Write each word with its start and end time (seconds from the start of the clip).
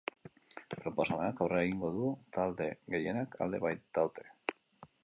Proposamenak 0.71 1.43
aurrera 1.45 1.61
egingo 1.67 1.91
du, 1.99 2.09
talde 2.39 2.71
gehienak 2.95 3.39
alde 3.47 3.63
baitaude. 3.67 4.29